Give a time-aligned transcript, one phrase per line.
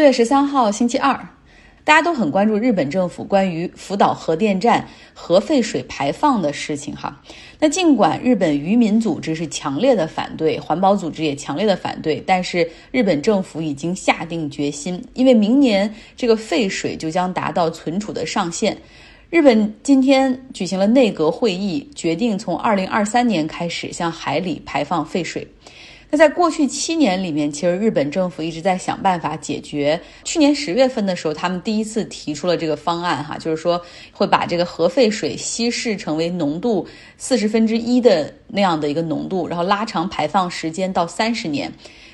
[0.00, 1.12] 四月十三号星期二，
[1.84, 7.20] 大家都很关注日本政府关于福岛核电站核废水排放的事情哈。
[7.58, 18.74] 那尽管日本渔民组织是强烈的反对，环保组织也强烈的反对，但是日本政府已经下定决心，因为明年这个废水就将达到存储的上限。
[19.28, 25.46] 日本今天举行了内阁会议，决定从二零二三年开始向海里排放废水。
[26.12, 30.00] 那在过去七年里面，其实日本政府一直在想办法解决。
[30.24, 33.80] 去年十月份的时候，他们第一次提出了这个方案，哈，就是说
[34.12, 36.84] 会把这个核废水稀释成为浓度
[37.16, 41.72] 四十分之一的那样的一个浓度，然后拉长排放时间到三十年，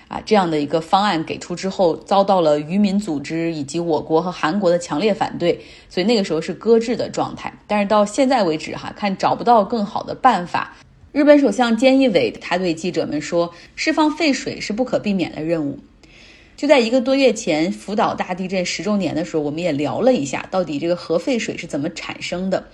[0.09, 7.51] 啊，这样的一个方案给出之后，遭到了渔民组织以及我国和韩国的强烈反对，所以那个时候是搁置的状态。
[7.67, 10.77] 但是到现在为止，哈，看找不到更好的办法。
[11.13, 15.79] 日本首相菅义伟他对记者们说：“释放废水是不可避免的任务。”
[16.57, 22.69] 就在一个多月前，福岛大地震十周年的时候，我们也聊了一下，到底这个核废水是怎么产生的。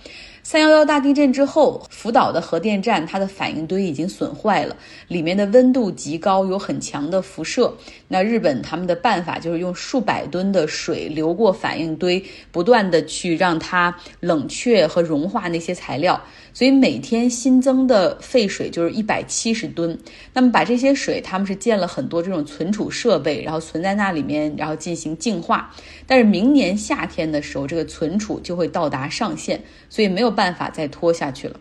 [0.45, 4.75] 三幺幺大地震之后，福岛的核电站它的反应堆已经损坏了，
[5.07, 7.73] 里面的温度极高，有很强的辐射。
[8.09, 16.21] 那日本他们的办法就是用数百吨的水流过反应堆，不断的去让它冷却和融化那些材料。
[16.55, 19.97] 所以每天新增的废水就是一百七十吨。
[20.33, 25.73] 那么把这些水，他们是建了很多这种存储设备，然后存在那里面，然后进行净化。
[26.05, 31.59] 但是明年夏天的时候，这个存储就会到达上限，所以没有办法再拖下去了。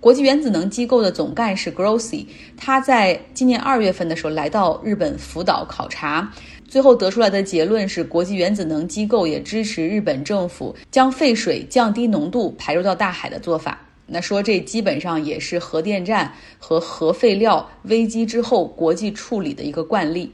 [0.00, 6.28] 国际原子能机构的总干事 Grossi，他在今年二月份的时候来到日本福岛考察，
[6.66, 13.80] 最后得出来的结论是，国际原子能机构也支持日本政府将废水降低浓度排入到大海的做法。
[14.04, 20.32] 那说这基本上也是核电站和核废料危机之后国际处理的一个惯例。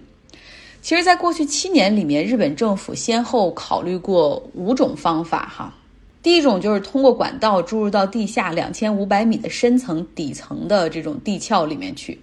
[0.80, 5.74] 其实，在过去七年里面，日本政府先后考虑过五种方法哈。
[6.22, 12.18] 第一种就是通过管道注入到地下两千五百米的深层底层的这种地壳里面去。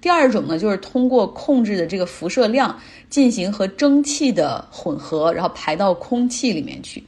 [0.00, 7.02] 第二种呢，就是通过控制的这个辐射量进行和蒸汽的混合，然后排到空气里面去。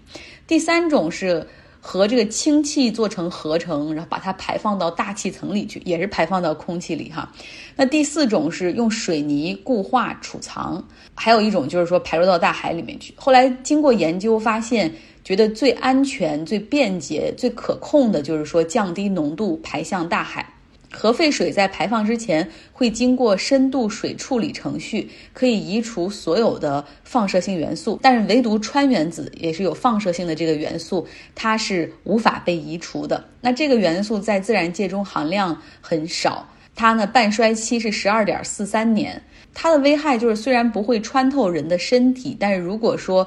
[0.46, 1.46] 第三种是。
[1.82, 7.32] 和这个氢气做成合成，然后把它排放到大气层里去，也是排放到空气里哈。
[7.74, 13.14] 那第四种是用水泥固化储藏，还有一种就是说排入到大海里面去。
[13.16, 20.54] 后来经过研究发现，觉得最安全、最便捷、最可控的就是说降低浓度排向大海。
[20.92, 33.24] 核废水在排放之前会经过深度水处理程序，可以移除所有的放射性元素，但是唯独氚原子也是有放射性的这个元素，它是无法被移除的。
[33.40, 39.22] 那这个元素在自然界中含量很少，它呢半衰期是十二点四三年。
[39.54, 43.26] 它的危害就是虽然不会穿透人的身体，但是如果说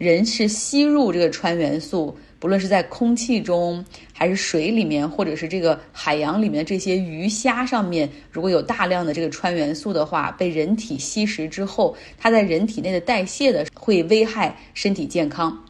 [0.00, 2.16] 人是吸入这个氚元素。
[2.38, 3.84] 不论是在空气中，
[4.14, 15.62] 还是水里面，或者是这个海洋里面这些鱼虾上面，如果有大量的这个氚元素的话，被人体吸食之后，它在人体内的代谢的会危害身体健康。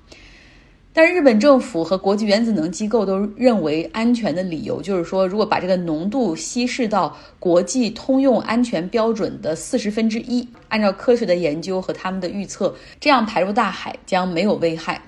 [0.92, 15.00] 但是日本政府和国际原子能机构都认为安全的理由就是说，如果把这个浓度稀释到国际通用安全标准的四十分之一，按照科学的研究和他们的预测，这样排入大海将没有危害。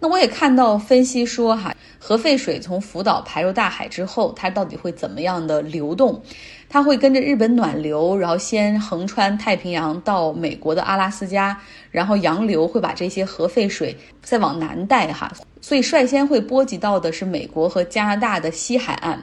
[0.00, 6.22] 那我也看到分析说，哈，核废水从福岛排入大海之后，它到底会怎么样的流动？
[6.74, 11.56] 它会跟着日本暖流，然后先横穿太平洋到美国的阿拉斯加，
[11.92, 19.22] 然后洋流会把这些核废水再往南带，哈，所以率先会波及到的是美国和加拿大的西海岸，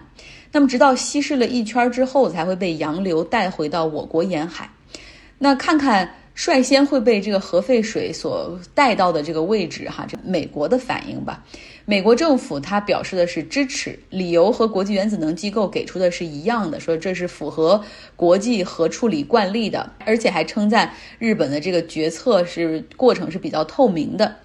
[0.53, 4.69] 那么直到稀释了一圈之后，才会被洋流带回到我国沿海。
[5.37, 6.09] 那看看。
[6.33, 11.43] 率先会被这个核废水所带到的这个位置，哈，这美国的反应吧。
[11.85, 17.83] 美国政府它表示的是支持，理由和国际原子能机构给出的是一样的，说这是符合
[18.15, 24.35] 国际核处理惯例的，而且还称赞日本的这个决策是过程是比较透明的。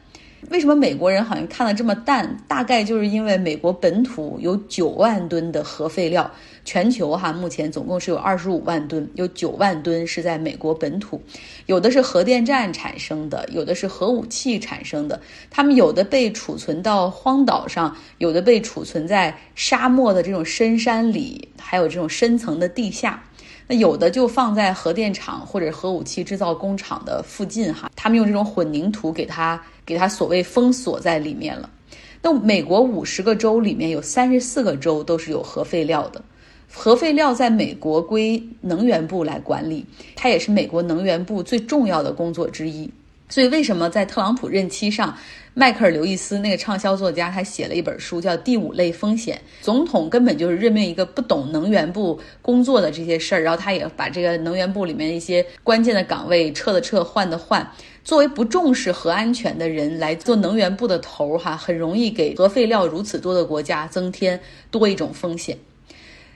[0.51, 2.37] 为什么美国人好像看得这么淡？
[2.47, 6.31] 大概就是因为美国本土有九万吨的核废料，
[6.65, 11.21] 全球哈目前总共是有二十五万吨，有九万吨是在美国本土，
[11.67, 15.21] 有的是核电站产生的，有的是核武器产生的，
[15.51, 23.23] 他们有的被储存到荒岛上，有的被储存在沙漠的这种深山里，还有这种深层的地下。
[23.69, 31.69] 那有的就放在核电厂或者核武器制造工厂的附近哈，他们用这种混凝土给它给它所谓封锁在里面了。
[32.23, 36.23] 那美国五十个州里面有三十四个州都是有核废料的，
[36.73, 39.85] 核废料在美国归能源部来管理，
[40.15, 42.89] 它也是美国能源部最重要的工作之一。
[43.29, 45.17] 所以为什么在特朗普任期上？
[45.59, 49.41] 迈克尔·刘易斯那个畅销作家，他写了一本书叫《第五类风险》。
[49.65, 57.67] 总统根本就是任命一个不懂能源部工作的这些事儿，然后他也把这个能源部里面一些关键的岗位撤的撤，换的换。
[58.05, 64.39] 作为不重视核安全的人来做能源部的头儿，哈，很容易给核废料如此多的国家增添
[64.71, 65.57] 多一种风险。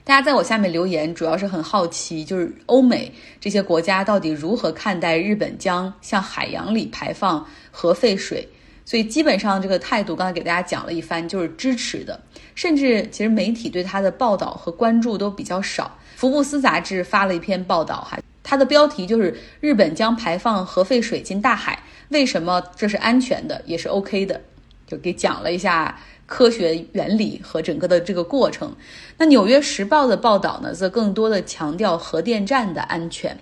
[0.03, 8.49] 大家在我下面留言，主要是很好奇，就是欧美这些国家到底如何看待日本将向海洋里排放核废水。
[8.85, 12.21] 所以基本上这个态度，刚才给大家讲了一番，就是支持的。
[12.55, 15.97] 甚至其实媒体对他的报道和关注都比较少。
[16.17, 24.41] 福布斯杂志发了一篇报道，哈，它的标题就是“日本将排放核废水进大海，为什么这是安全的，也是 OK 的”，
[24.87, 25.99] 就给讲了一下。
[26.31, 28.73] 科学原理和整个的这个过程，
[29.19, 33.37] 那《纽约时报》的报道呢，则更多的强调核电站的安全。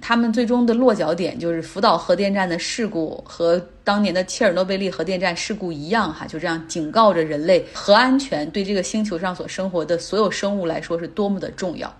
[0.00, 11.94] 他们最终的落脚点就是福岛核电站的事故，和当年的切尔诺贝利核电站事故一样，哈，就这样警告着人类，核安全对这个星球上所生活的所有生物来说是多么的重要。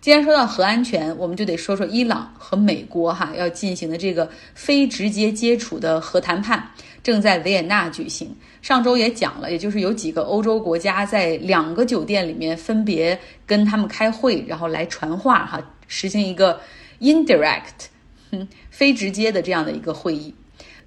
[0.00, 6.70] 既然说到核安全，我们就得说说伊朗和美国哈要进行的这个非直接接触的核谈判。
[7.02, 8.34] 正在维也纳举行。
[8.60, 16.60] 上周也讲了，也就是有几个欧洲国家在两个酒店里面分别跟他们开会，然后来传话哈，实行一个
[17.00, 17.86] indirect，
[18.30, 20.34] 哼，非直接的这样的一个会议。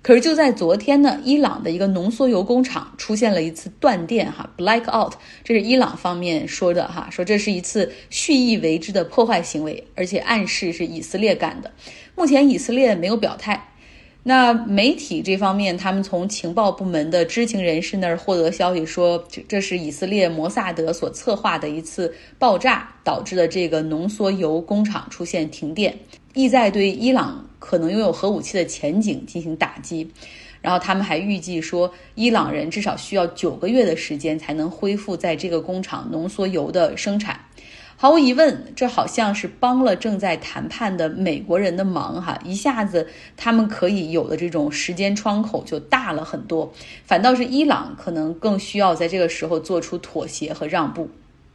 [0.03, 5.13] 可是就在昨天呢，伊朗的一个浓缩铀工厂出现了一次断电哈，blackout，
[5.43, 11.71] 这是伊朗方面说的哈，说这是一次蓄意为之的破坏行为，而且暗示是以色列干的。
[12.15, 13.67] 目前以色列没有表态。
[14.23, 25.97] 那媒体这方面，他们从情报部门的知情人士那儿获得消息说，这这是以色列摩萨德所策划的一次爆炸导致的这个浓缩铀工厂出现停电，
[26.35, 30.11] 意在对伊朗可能拥有核武器的前景进行打击。
[30.61, 37.39] 然后他们还预计说，伊朗人至少需要九个月的时间才能恢复在这个工厂浓缩铀的生产。
[37.97, 46.73] 毫无疑问，这好像是帮了正在谈判的美国人的忙哈，一下子他们可以有的这种时间窗口就大了很多。
[47.05, 51.09] 反倒是伊朗可能更需要在这个时候做出妥协和让步。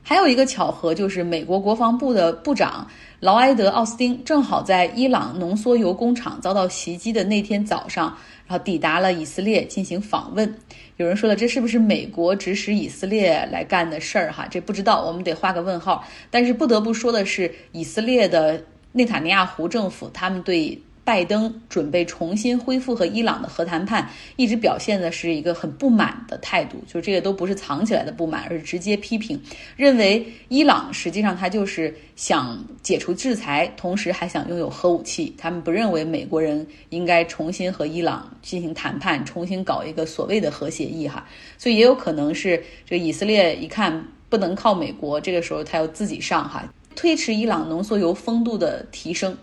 [0.08, 2.86] 还有一个巧合就是，美国国防部的部长
[3.18, 8.16] 劳埃德·奥斯汀正好在伊朗浓缩铀工厂遭到袭击的那天早上。
[8.46, 10.54] 然后抵达了以色列进行访问，
[10.98, 14.30] 有人说了，这是不是美国指使以色列来干的事儿？
[14.30, 16.04] 哈，这不知道，我们得画个问号。
[16.30, 18.62] 但是不得不说的是，以色列的
[18.92, 20.80] 内塔尼亚胡政府，他们对。
[21.06, 29.40] 拜登准备重新恢复和伊朗的核谈判，一直表现的是一个很不满的态度，就这个都不是藏起来的不满，而是直接批评，
[29.76, 35.32] 认为伊朗实际上他就是想解除制裁，同时还想拥有核武器。
[35.38, 41.24] 他们不认为美国人应该重新和伊朗进行谈判，重新搞一个所谓的核协议哈。
[41.56, 49.38] 所以也有可能是这个以色列一看不能靠美国，这个时候他要自己上哈，推迟伊朗浓缩铀丰度的提升。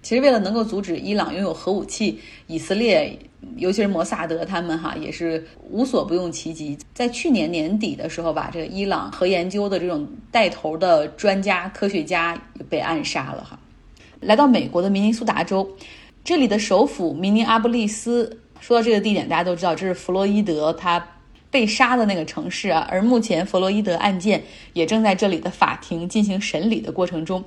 [0.00, 3.18] 其实，为了能够阻止伊朗拥有核武器，以色列，
[3.56, 6.78] 尤其是摩萨德，他们哈也是无所不用其极。
[6.94, 12.40] 在去年年底的时候吧，这个伊朗核研究的这种带头的专家、科学家
[12.70, 13.58] 被暗杀了哈。
[14.20, 15.68] 来到美国的明尼苏达州，
[16.24, 21.04] 这里的首府明尼阿布利斯，说到这个地点，大家都知道这是弗洛伊德他
[21.50, 22.86] 被杀的那个城市啊。
[22.90, 27.44] 而目前，弗洛伊德案件也正在这里的法庭进行审理的过程中。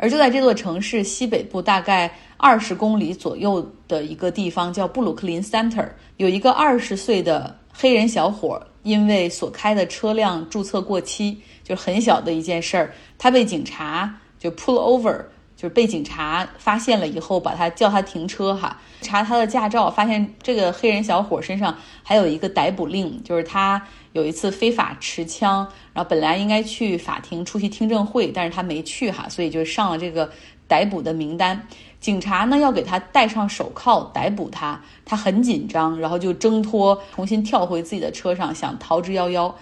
[0.00, 15.22] 而就在这座城市西北部大概二十公里左右的一个地方，叫布鲁克林 Center，有一个二十岁的黑人小伙，因为所开的车辆注册过期，就是很小的一件事儿，他被警察就 pull over。
[15.56, 30.30] 就是被警察发现了以后，把他叫他停车哈，查他的驾照，发现这个黑人小伙身上还有一个逮捕令，就是他有一次非法持枪，然后本来应该去法庭出席听证会，但是他没去哈，所以就上了这个
[30.66, 31.66] 逮捕的名单。
[32.00, 39.52] 警察呢要给他戴上手铐逮捕他，他很紧张，然后就挣脱，重新跳回自己的车上想逃之夭夭。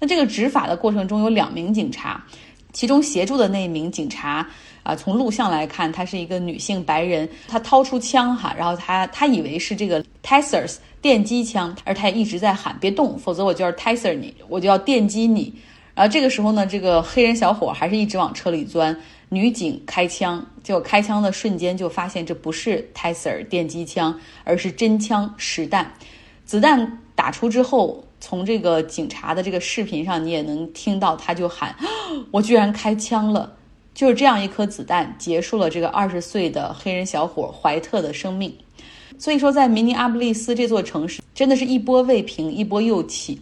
[0.00, 2.24] 那这个执法的过程中有两名警察，
[2.72, 4.46] 其中协助的那名警察。
[4.82, 10.68] 啊，从录像来看，她是一个女性白人，她掏出枪哈，然后她她以为是这个 Taser
[11.00, 15.54] 电击枪，而她一直在喊别动，否则我就要 Taser 你，我就要电击你。
[15.94, 18.98] 然后这个时候呢，这个黑人小伙还是一直往车里钻，
[19.28, 25.88] 女警开枪，结果开枪的瞬间就发现这不是 Taser 电击枪，而是真枪实弹。
[26.44, 31.74] 子弹打出之后，从这个警察的这个视频上你也能听到，他就喊，
[32.30, 33.52] 我居然开枪了。
[33.92, 38.56] 就是这样一颗子弹结束了这个二十岁的黑人小伙怀特的生命。
[39.18, 43.38] 所以说，在明尼阿布利斯这座城市，真的是一波未平，一波又起。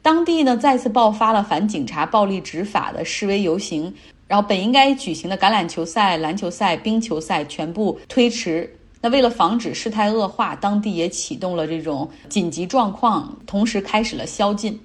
[0.00, 3.92] 当地呢再次爆发了反警察暴力执法的示威游行，
[4.26, 8.75] 然后本应该举行的橄榄球赛、篮球赛、冰球赛全部推迟。
[9.08, 14.78] 为了防止事态恶化，当地也启动了这种紧急状况，同时开始了宵禁。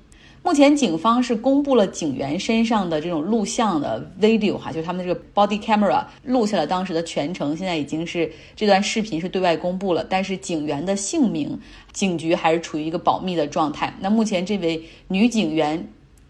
[0.44, 11.60] 目前警方是公布了警员身上的这种录像的 video 哈，就是他们的这个 body camera 录下了当时的全程，现在已经是这段视频是对外公布了，但是警员的姓名，
[11.94, 13.96] 警局还是处于一个保密的状态。
[14.00, 15.88] 那目前这位女警员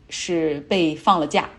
[0.10, 1.50] 是被放了假。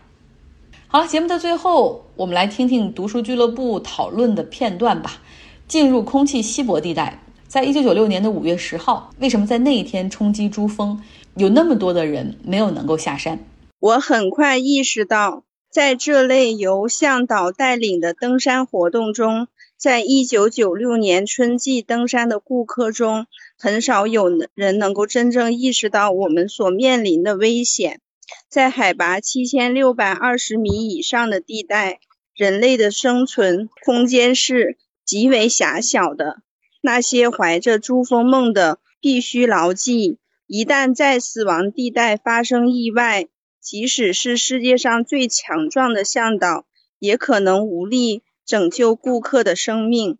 [0.85, 5.19] 好，节目的最后，我们来听听读书俱乐部讨论的片段吧。
[5.67, 11.01] 进入空气稀薄地带，在一九九六年的五月十号，为什么在那一天冲击珠峰？
[11.35, 13.39] 有那么多的人没有能够下山。
[13.79, 23.25] 我很快意识到，在这类由向导带领的登山活动中，在一九九六年春季登山的顾客中，
[23.57, 27.99] 很少有人能够真正意识到我们所面临的危险。
[28.47, 31.99] 在海拔七千六百二十米以上的地带，
[32.35, 36.41] 人类的生存空间是极为狭小的。
[36.81, 40.17] 那些怀着珠峰梦的，必须牢记。
[40.47, 43.27] 一旦在死亡地带发生意外，
[43.61, 46.65] 即使是世界上最强壮的向导，
[46.99, 50.17] 也可能无力拯救顾客的生命。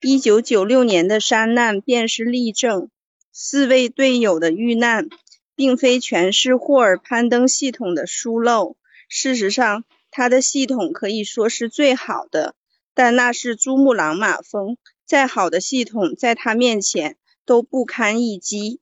[0.00, 2.88] 一九九六年的山难便是例证。
[3.32, 5.08] 四位队友的遇难，
[5.54, 8.76] 并非全是霍尔攀登系统的疏漏。
[9.08, 12.54] 事实上，他的系统可以说是最好的，
[12.96, 18.80] 但那是珠穆朗玛峰，再好的系统在他面前都不堪一击。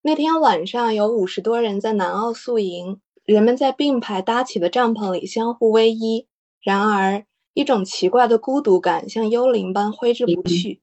[0.00, 6.28] 那天晚上有五十多人在南澳宿营，人们在并排搭起的帐篷里相互偎依。
[6.62, 10.80] 然而，一种奇怪的孤独感像幽灵般挥之不去。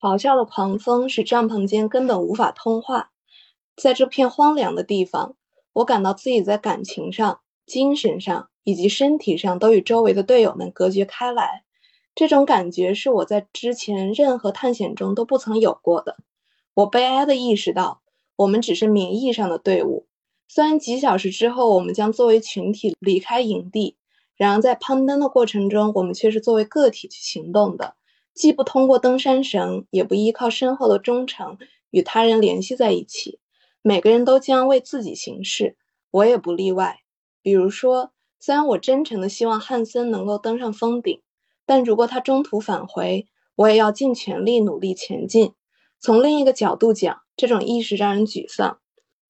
[0.00, 3.12] 咆哮的狂风使帐篷间根本无法通话。
[3.76, 5.36] 在这片荒凉的地方，
[5.72, 11.62] 我感到自己在感情上、精神上以及身体上都与周围的队友们隔绝开来。
[12.16, 16.16] 这种感觉是我在之前任何探险中都不曾有过的。
[16.74, 18.02] 我悲哀地意识到。
[18.36, 20.04] 我们只是名义上的队伍，
[20.46, 23.96] 虽然几小时之后我们将作为群体离开营地，
[24.36, 27.94] 然而在攀登的过程中，我们却是作为个体去行动的，
[28.34, 31.56] 既不通过登山绳，也不依靠身后的忠诚
[31.90, 33.40] 与他人联系在一起。
[33.80, 35.78] 每个人都将为自己行事，
[36.10, 37.00] 我也不例外。
[37.40, 41.22] 比如说，虽然我真诚的希望汉森能够登上峰顶，
[41.66, 45.52] 但如果他中途返回，我也要尽全力努力前进。
[45.98, 48.78] 从另一个角度讲，这种意识让人沮丧。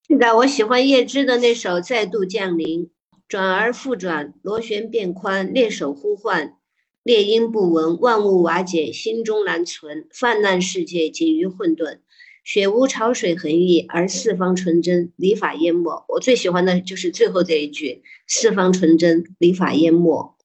[0.07, 2.87] 是的，我喜欢叶芝的那首《再度降临》，
[3.27, 6.55] 转而复转，螺旋变宽，猎手呼唤，
[7.03, 11.99] 猎鹰不闻，万物瓦解，心中难存，泛滥世界仅于混沌，
[12.45, 16.05] 雪无潮水横溢，而四方纯真，礼法淹没。
[16.09, 20.36] 我最喜欢的就是最后这一句：四方纯真，礼法淹没。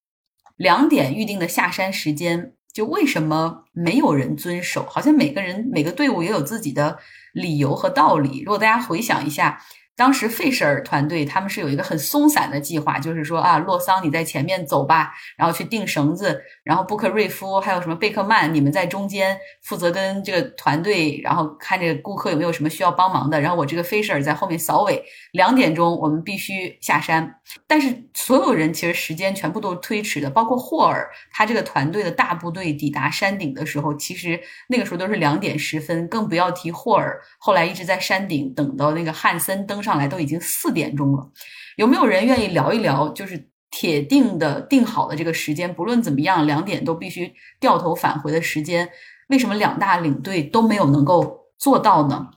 [0.61, 2.53] 两点预定的下山时间。
[2.71, 4.85] 就为什么没有人遵守？
[4.87, 6.97] 好像每个人每个队伍也有自己的
[7.33, 8.43] 理由和道理。
[8.45, 9.61] 如果大家回想一下。
[10.01, 25.03] 当时费舍尔团队他们是有一个很松散的计划，就是说啊，洛桑你在前面走吧，然后去定绳子，然后布克瑞夫还有什么贝克曼，你们在中间负责跟这个团队，然后看这个顾客有没有什么需要帮忙的，然后我这个费舍尔在后面扫尾。
[25.33, 27.35] 两点钟我们必须下山，
[27.67, 39.90] 但是所有人其实时间全部都是推迟的，包括霍尔他这个团队的大部队抵达山顶的时候，其实那个时候都是两点十分，更不要提霍尔后来一直在山顶等到那个汉森登上。
[39.91, 41.29] 上来都已经四点钟了，
[41.75, 43.09] 有没有人愿意聊一聊？
[43.09, 48.87] 就是铁定的定好的这个时间，不论怎么样，两点都必须掉头返回的时间，
[49.27, 52.29] 为什么两大领队都没有能够做到呢？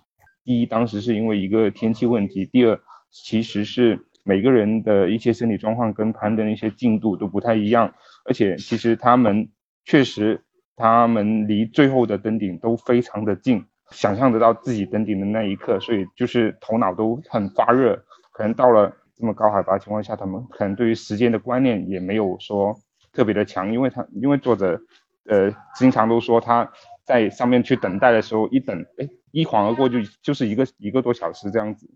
[0.42, 2.76] 第一，当时是因为一个天气问题；第二，
[3.12, 7.94] 其实是每个人的一些身体状况跟攀登的一些进度都不太一样，
[8.24, 9.48] 而且其实他们
[9.84, 10.42] 确实，
[10.74, 13.64] 他们离最后的登顶都非常的近。
[13.90, 18.04] 想象得到自己登顶的那一刻，所以就是头脑都很发热。
[18.32, 22.74] 可能到了这么高海拔情况下，他们可能对于时间的观念也没有说
[23.12, 24.80] 特别的强，因为他因为作者，
[25.28, 26.72] 呃，经常都说他
[27.04, 31.88] 在上面去等待的时候，一等，哎，一晃而过就就是一个一个多小时这样子，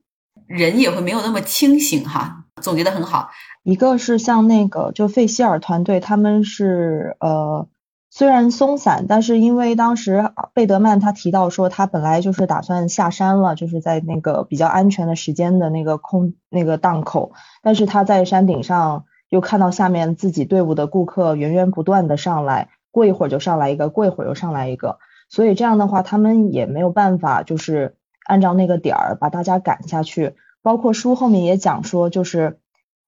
[0.47, 2.45] 人也会没有那么清醒哈。
[2.63, 3.31] 总结的很好，
[3.65, 7.69] 一个是像那个就费希尔团队，他们是呃。
[8.11, 24.99] 虽然松散，但是因为当时贝德曼他提到说他本来就是打算下山了，就是在那个比较安全的时间的那个空那个档口，但是他在山顶上又看到下面自己队伍的顾客源源不断的上来，过一会儿就上来一个，过一会儿又上来一个，
[25.29, 30.35] 所以这样的话，他们也没有办法就是按照那个点儿把大家赶下去。
[30.61, 32.59] 包括书后面也讲说，就是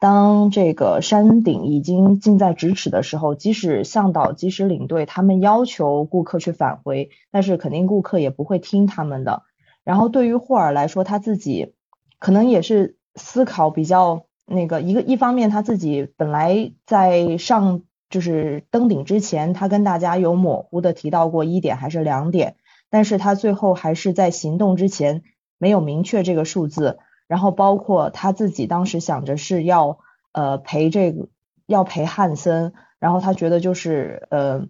[0.01, 9.43] 当这个山顶已经近在咫尺的时候，即使向导、即使领队他们要求顾客去返回，但是肯定顾客也不会听他们的。
[9.85, 11.75] 然后对于霍尔来说，他自己
[12.19, 22.57] 可能也是思考比较那个一个一方面，他自己本来在上就是登顶之前，他跟大家有模糊的提到过一点还是两点，
[22.89, 25.23] 但是他最后还是在行动之前
[25.59, 26.99] 没有明确这个数字。
[27.31, 30.01] 然后包括他自己当时想着是要
[30.33, 31.29] 呃陪这个
[31.65, 34.67] 要陪汉森，然后他觉得就是呃，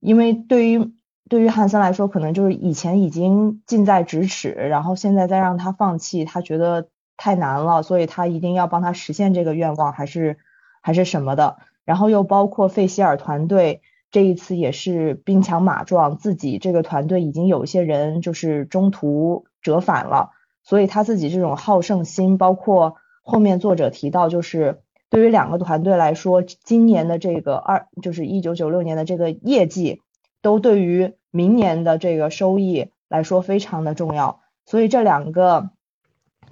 [0.00, 0.94] 因为对于
[1.28, 6.88] 对于汉森来说，可能就是以前已经近在咫尺，然后现在再让他放弃，他觉得
[7.18, 10.38] 太难了，所以他一定要帮他实现这个愿望，还是
[10.80, 11.58] 还是什么的。
[11.84, 20.30] 然后又包括费希尔团队这一次也是兵强马壮，自己这个团队已经有一些人就是中途折返了。
[20.62, 30.02] 所以他自己这种好胜心，包括后面作者提到，就是对于两个团队来说，今年的这个二就是一九九六年的这个业绩，
[30.42, 34.40] 都对于明年的这个收益来说非常的重要。
[34.66, 35.70] 所以这两个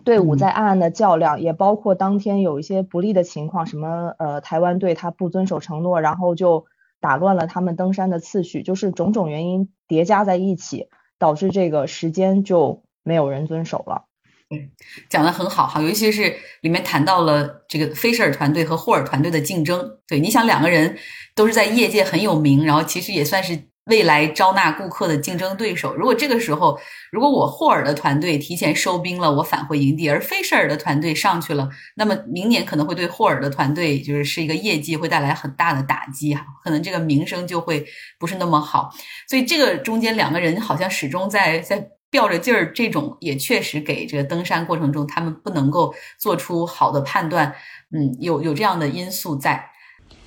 [0.03, 6.65] 队伍在暗暗的较量，也包括当天有一些不利的情况，什么呃台湾队他不遵守承诺，然后就
[7.01, 12.86] 打乱了他们登山的次序，就是种种原因叠加在一起，导致这个时间就。
[13.07, 14.03] 没有人遵守了，
[14.49, 14.69] 对，
[15.09, 19.99] 讲的很好哈，尤其是里面谈到了这个菲舍尔团队和霍尔团队的竞争。
[20.09, 20.99] 对，你想两个人
[21.37, 25.95] 都是在业界很有名，然后其实也算是未来招纳顾客的竞争对手。
[25.95, 26.77] 如果这个时候，
[27.13, 37.87] 如果我霍尔的团队提前收兵了，我返回营地，而菲舍尔的团队上去了，那么明年可能会对霍尔的团队就是是一个业绩会带来很大的打击哈，可能这个名声就会
[38.19, 38.91] 不是那么好。
[39.29, 41.91] 所以这个中间两个人好像始终在在。
[42.17, 47.55] 吊着劲儿，这种也确实给这个登山过程中他们不能够做出好的判断，
[47.93, 49.69] 嗯，有有这样的因素在。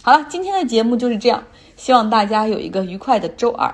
[0.03, 1.43] 好了，今天的节目就是这样，
[1.75, 3.73] 希望大家有一个愉快的周二。